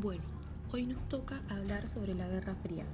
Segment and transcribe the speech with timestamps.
[0.00, 0.22] Bueno,
[0.70, 2.84] hoy nos toca hablar sobre la Guerra Fría.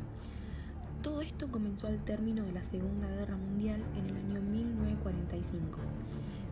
[1.03, 5.81] Todo esto comenzó al término de la Segunda Guerra Mundial en el año 1945.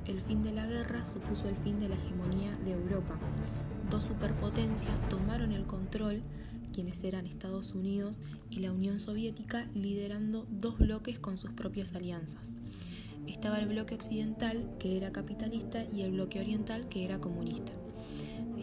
[0.06, 3.18] El fin de la guerra supuso el fin de la hegemonía de Europa.
[3.88, 6.20] Dos superpotencias tomaron el control,
[6.74, 12.52] quienes eran Estados Unidos y la Unión Soviética, liderando dos bloques con sus propias alianzas.
[13.26, 17.72] Estaba el bloque occidental, que era capitalista, y el bloque oriental, que era comunista.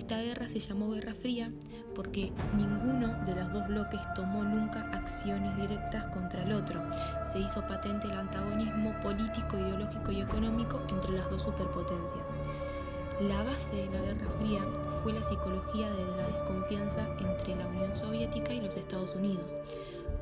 [0.09, 1.51] Esta guerra se llamó Guerra Fría
[1.95, 6.81] porque ninguno de los dos bloques tomó nunca acciones directas contra el otro.
[7.23, 12.38] Se hizo patente el antagonismo político, ideológico y económico entre las dos superpotencias.
[13.21, 14.61] La base de la Guerra Fría
[15.03, 19.58] fue la psicología de la desconfianza entre la Unión Soviética y los Estados Unidos.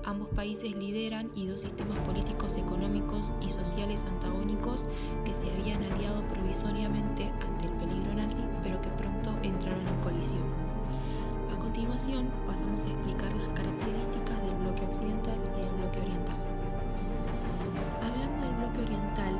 [0.04, 4.86] Ambos países lideran y dos sistemas políticos, económicos y sociales antagónicos
[5.26, 10.67] que se habían aliado provisoriamente ante el peligro nazi, pero que pronto entraron en colisión.
[11.68, 16.40] Continuación, pasamos a explicar las características del bloque occidental y del bloque oriental.
[18.00, 19.34] Hablando del bloque oriental,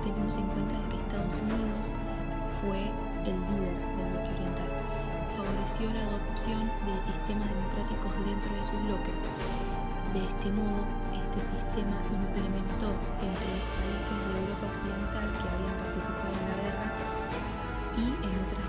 [0.00, 1.92] tenemos en cuenta que Estados Unidos
[2.64, 2.80] fue
[3.28, 4.70] el líder del bloque oriental.
[5.36, 9.12] Favoreció la adopción de sistemas democráticos dentro de su bloque
[10.16, 10.80] de este modo,
[11.12, 12.88] este sistema implementó
[13.20, 16.88] entre los países de Europa Occidental que habían participado en la guerra
[18.00, 18.64] y en otras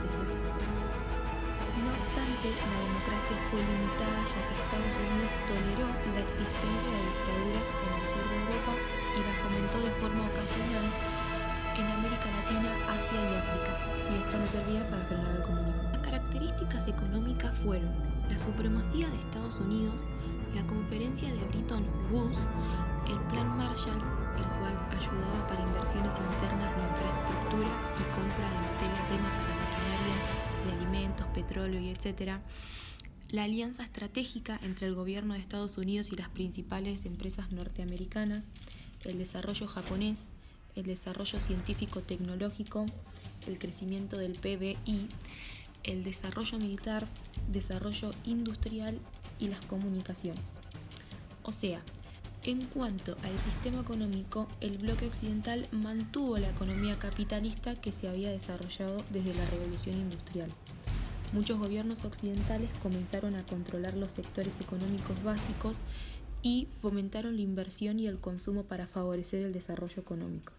[2.15, 8.05] la democracia fue limitada ya que Estados Unidos toleró la existencia de dictaduras en el
[8.07, 8.73] sur de Europa
[9.11, 10.87] y la fomentó de forma ocasional
[11.75, 15.83] en América Latina, Asia y África, si esto no servía para frenar el comunismo.
[15.91, 17.91] Las características económicas fueron
[18.31, 20.05] la supremacía de Estados Unidos,
[20.55, 21.83] la conferencia de Bretton
[22.15, 22.39] Woods,
[23.11, 23.99] el Plan Marshall,
[24.39, 29.54] el cual ayudaba para inversiones internas de infraestructura y compra de materia prima para
[31.45, 32.39] petróleo y etc.
[33.29, 38.47] La alianza estratégica entre el gobierno de Estados Unidos y las principales empresas norteamericanas,
[39.03, 40.29] el desarrollo japonés,
[40.75, 42.85] el desarrollo científico-tecnológico,
[43.47, 45.07] el crecimiento del PBI,
[45.83, 47.07] el desarrollo militar,
[47.51, 48.99] desarrollo industrial
[49.39, 50.59] y las comunicaciones.
[51.43, 51.81] O sea,
[52.43, 58.29] en cuanto al sistema económico, el bloque occidental mantuvo la economía capitalista que se había
[58.29, 60.51] desarrollado desde la revolución industrial.
[61.33, 65.79] Muchos gobiernos occidentales comenzaron a controlar los sectores económicos básicos
[66.41, 70.53] y fomentaron la inversión y el consumo para favorecer el desarrollo económico.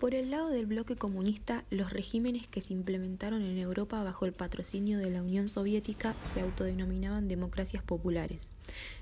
[0.00, 4.32] Por el lado del bloque comunista, los regímenes que se implementaron en Europa bajo el
[4.32, 8.48] patrocinio de la Unión Soviética se autodenominaban democracias populares.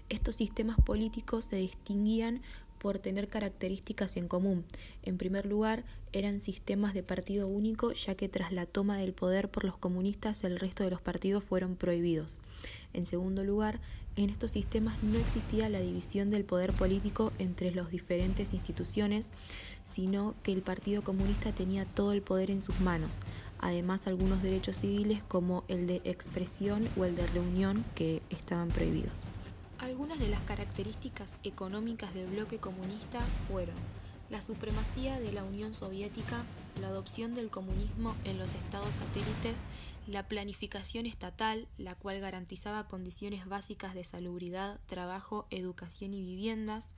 [0.09, 2.43] Estos sistemas políticos se distinguían
[2.79, 4.65] por tener características en común.
[5.03, 9.51] En primer lugar, eran sistemas de partido único, ya que tras la toma del poder
[9.51, 12.39] por los comunistas el resto de los partidos fueron prohibidos.
[12.93, 13.81] En segundo lugar,
[14.17, 19.31] en estos sistemas no existía la división del poder político entre las diferentes instituciones,
[19.85, 23.17] sino que el Partido Comunista tenía todo el poder en sus manos,
[23.61, 29.28] además algunos derechos civiles como el de expresión o el de reunión que estaban prohibidos.
[29.79, 33.77] Algunas de las características económicas del bloque comunista fueron
[34.29, 36.43] la supremacía de la Unión Soviética,
[36.81, 39.63] la adopción del comunismo en los estados satélites,
[40.09, 46.91] la planificación estatal, la cual garantizaba condiciones básicas de salubridad, trabajo, educación y viviendas,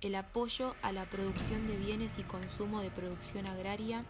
[0.00, 4.02] el apoyo a la producción de bienes y consumo de producción agraria,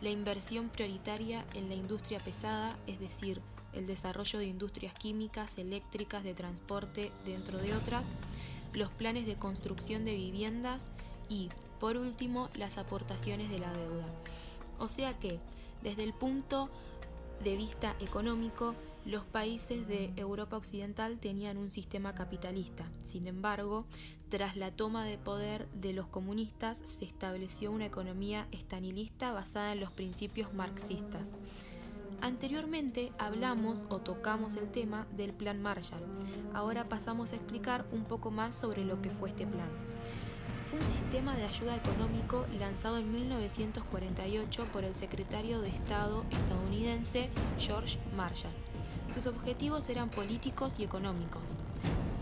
[0.00, 3.42] la inversión prioritaria en la industria pesada, es decir,
[3.72, 8.08] el desarrollo de industrias químicas, eléctricas, de transporte, dentro de otras,
[8.72, 10.88] los planes de construcción de viviendas
[11.28, 14.06] y, por último, las aportaciones de la deuda.
[14.78, 15.38] O sea que,
[15.82, 16.70] desde el punto
[17.42, 18.74] de vista económico,
[19.04, 22.84] los países de Europa Occidental tenían un sistema capitalista.
[23.02, 23.86] Sin embargo,
[24.28, 29.80] tras la toma de poder de los comunistas, se estableció una economía estanilista basada en
[29.80, 31.32] los principios marxistas.
[32.20, 36.02] Anteriormente hablamos o tocamos el tema del Plan Marshall.
[36.52, 39.68] Ahora pasamos a explicar un poco más sobre lo que fue este plan.
[40.68, 47.30] Fue un sistema de ayuda económico lanzado en 1948 por el secretario de Estado estadounidense
[47.58, 48.52] George Marshall.
[49.14, 51.56] Sus objetivos eran políticos y económicos.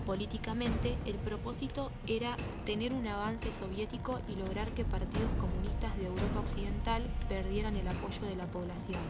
[0.04, 6.40] Políticamente, el propósito era tener un avance soviético y lograr que partidos comunistas de Europa
[6.40, 9.00] Occidental perdieran el apoyo de la población.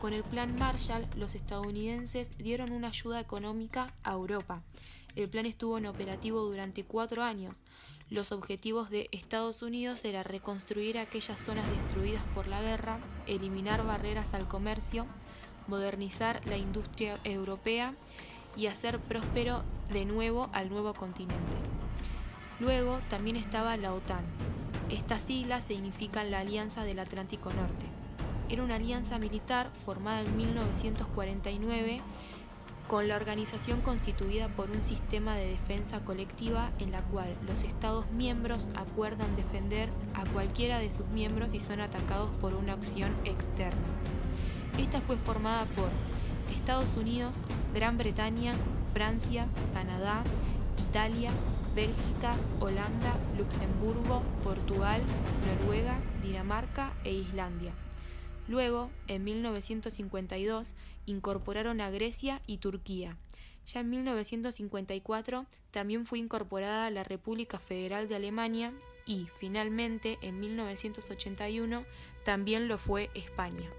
[0.00, 4.62] Con el plan Marshall, los estadounidenses dieron una ayuda económica a Europa.
[5.14, 7.60] El plan estuvo en operativo durante cuatro años.
[8.08, 14.32] Los objetivos de Estados Unidos era reconstruir aquellas zonas destruidas por la guerra, eliminar barreras
[14.32, 15.04] al comercio,
[15.66, 17.94] modernizar la industria europea
[18.56, 21.56] y hacer próspero de nuevo al nuevo continente.
[22.58, 24.24] Luego también estaba la OTAN.
[24.88, 27.99] Estas siglas significan la Alianza del Atlántico Norte.
[28.50, 32.00] Era una alianza militar formada en 1949
[32.88, 38.10] con la organización constituida por un sistema de defensa colectiva en la cual los Estados
[38.10, 43.86] miembros acuerdan defender a cualquiera de sus miembros si son atacados por una acción externa.
[44.78, 45.88] Esta fue formada por
[46.52, 47.36] Estados Unidos,
[47.72, 48.54] Gran Bretaña,
[48.92, 50.24] Francia, Canadá,
[50.88, 51.30] Italia,
[51.76, 55.00] Bélgica, Holanda, Luxemburgo, Portugal,
[55.46, 57.72] Noruega, Dinamarca e Islandia.
[58.48, 60.74] Luego, en 1952,
[61.06, 63.16] incorporaron a Grecia y Turquía.
[63.66, 68.72] Ya en 1954 también fue incorporada la República Federal de Alemania
[69.06, 71.84] y, finalmente, en 1981
[72.24, 73.70] también lo fue España.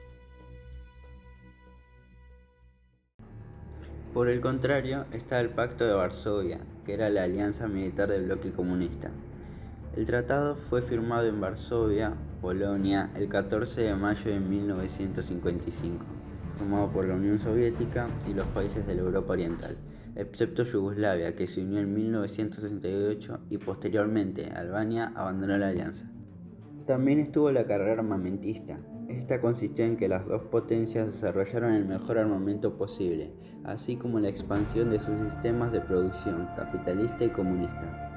[4.14, 8.52] Por el contrario, está el Pacto de Varsovia, que era la alianza militar del bloque
[8.52, 9.10] comunista.
[9.96, 16.06] El tratado fue firmado en Varsovia, Polonia, el 14 de mayo de 1955
[16.62, 19.76] formado por la Unión Soviética y los países de Europa Oriental,
[20.16, 26.12] excepto Yugoslavia, que se unió en 1968 y posteriormente Albania abandonó la alianza.
[26.86, 28.80] También estuvo la carrera armamentista.
[29.08, 33.34] Esta consistió en que las dos potencias desarrollaron el mejor armamento posible,
[33.64, 38.11] así como la expansión de sus sistemas de producción capitalista y comunista.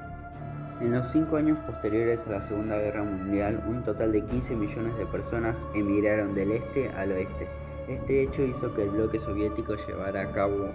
[0.81, 4.97] En los cinco años posteriores a la Segunda Guerra Mundial, un total de 15 millones
[4.97, 7.47] de personas emigraron del este al oeste,
[7.87, 10.71] este hecho hizo que el bloque soviético llevara a cabo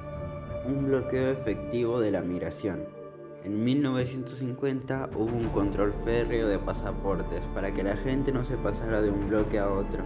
[0.64, 2.84] un bloqueo efectivo de la migración.
[3.44, 9.02] En 1950 hubo un control férreo de pasaportes para que la gente no se pasara
[9.02, 10.02] de un bloque a otro.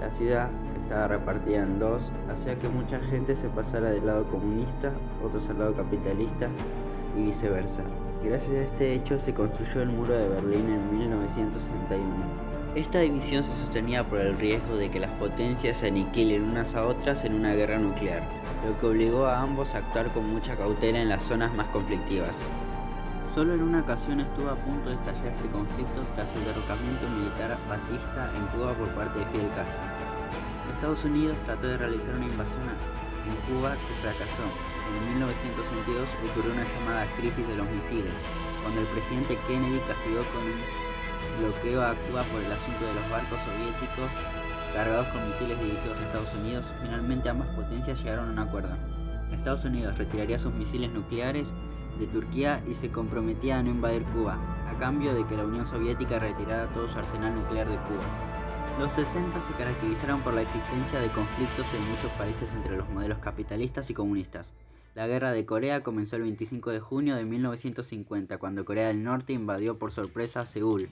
[0.00, 4.24] La ciudad, que estaba repartida en dos, hacía que mucha gente se pasara del lado
[4.24, 4.92] comunista,
[5.24, 6.48] otros al lado capitalista
[7.16, 7.84] y viceversa.
[8.22, 12.04] Gracias a este hecho se construyó el muro de Berlín en 1961.
[12.74, 16.84] Esta división se sostenía por el riesgo de que las potencias se aniquilen unas a
[16.84, 18.22] otras en una guerra nuclear,
[18.66, 22.42] lo que obligó a ambos a actuar con mucha cautela en las zonas más conflictivas.
[23.34, 27.58] Solo en una ocasión estuvo a punto de estallar este conflicto tras el derrocamiento militar
[27.70, 29.82] batista en Cuba por parte de Fidel Castro.
[30.74, 34.69] Estados Unidos trató de realizar una invasión en Cuba que fracasó.
[34.96, 38.12] En 1962 ocurrió una llamada crisis de los misiles,
[38.62, 40.58] cuando el presidente Kennedy castigó con un
[41.40, 44.10] bloqueo a Cuba por el asunto de los barcos soviéticos
[44.74, 48.76] cargados con misiles dirigidos a Estados Unidos, finalmente ambas potencias llegaron a un acuerdo.
[49.32, 51.54] Estados Unidos retiraría sus misiles nucleares
[51.98, 55.66] de Turquía y se comprometía a no invadir Cuba, a cambio de que la Unión
[55.66, 58.04] Soviética retirara todo su arsenal nuclear de Cuba.
[58.78, 63.18] Los 60 se caracterizaron por la existencia de conflictos en muchos países entre los modelos
[63.18, 64.54] capitalistas y comunistas.
[64.94, 69.32] La guerra de Corea comenzó el 25 de junio de 1950, cuando Corea del Norte
[69.32, 70.88] invadió por sorpresa Seúl,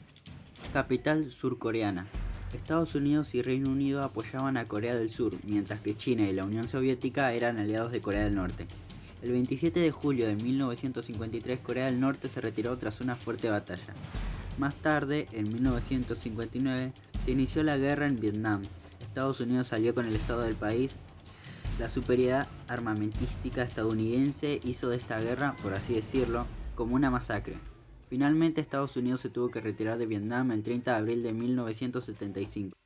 [0.73, 2.07] capital surcoreana.
[2.55, 6.45] Estados Unidos y Reino Unido apoyaban a Corea del Sur, mientras que China y la
[6.45, 8.67] Unión Soviética eran aliados de Corea del Norte.
[9.21, 13.95] El 27 de julio de 1953 Corea del Norte se retiró tras una fuerte batalla.
[14.59, 16.93] Más tarde, en 1959,
[17.25, 18.63] se inició la guerra en Vietnam.
[19.01, 20.97] Estados Unidos salió con el estado del país.
[21.79, 26.45] La superioridad armamentística estadounidense hizo de esta guerra, por así decirlo,
[26.75, 27.57] como una masacre.
[28.09, 32.77] Finalmente Estados Unidos se tuvo que retirar de Vietnam el 30 de abril de 1975.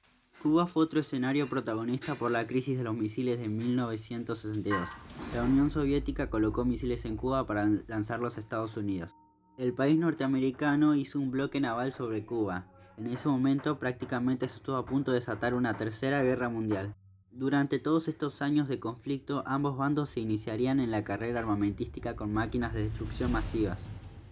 [0.43, 4.89] Cuba fue otro escenario protagonista por la crisis de los misiles de 1962.
[5.35, 9.13] La Unión Soviética colocó misiles en Cuba para lanzarlos a Estados Unidos.
[9.57, 12.67] El país norteamericano hizo un bloque naval sobre Cuba.
[12.99, 16.95] En ese momento prácticamente se estuvo a punto de desatar una tercera guerra mundial.
[17.35, 22.31] Durante todos estos años de conflicto, ambos bandos se iniciarían en la carrera armamentística con
[22.31, 23.89] máquinas de destrucción masivas.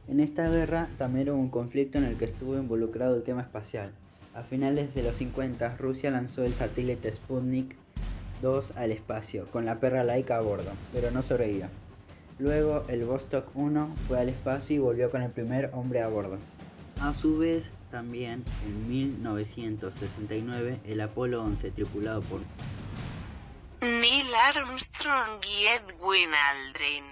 [0.06, 3.92] En esta guerra también hubo un conflicto en el que estuvo involucrado el tema espacial.
[4.34, 7.74] A finales de los 50, Rusia lanzó el satélite Sputnik
[8.42, 11.68] 2 al espacio, con la perra laica a bordo, pero no sobrevivió.
[12.38, 16.36] Luego, el Vostok 1 fue al espacio y volvió con el primer hombre a bordo.
[17.00, 22.40] A su vez, también en 1969, el Apolo 11, tripulado por
[23.82, 27.04] Neil Armstrong y Edwin Aldrin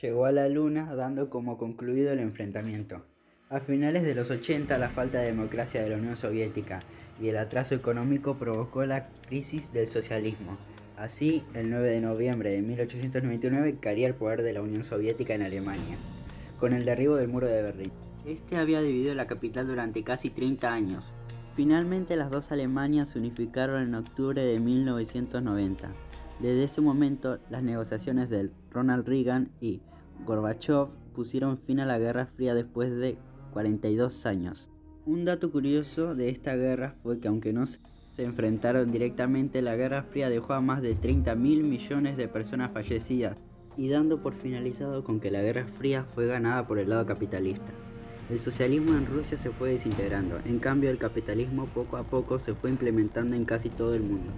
[0.00, 3.04] llegó a la Luna dando como concluido el enfrentamiento.
[3.48, 6.84] A finales de los 80 la falta de democracia de la Unión Soviética
[7.20, 10.58] y el atraso económico provocó la crisis del socialismo.
[10.96, 15.42] Así, el 9 de noviembre de 1899 caería el poder de la Unión Soviética en
[15.42, 15.96] Alemania,
[16.60, 17.92] con el derribo del muro de Berlín.
[18.24, 21.14] Este había dividido la capital durante casi 30 años.
[21.60, 25.90] Finalmente las dos Alemanias se unificaron en octubre de 1990.
[26.40, 29.82] Desde ese momento, las negociaciones de Ronald Reagan y
[30.24, 33.18] Gorbachev pusieron fin a la Guerra Fría después de
[33.52, 34.70] 42 años.
[35.04, 37.78] Un dato curioso de esta guerra fue que aunque no se
[38.24, 43.36] enfrentaron directamente, la Guerra Fría dejó a más de 30 mil millones de personas fallecidas
[43.76, 47.70] y dando por finalizado con que la Guerra Fría fue ganada por el lado capitalista.
[48.30, 52.54] El socialismo en Rusia se fue desintegrando, en cambio el capitalismo poco a poco se
[52.54, 54.30] fue implementando en casi todo el mundo.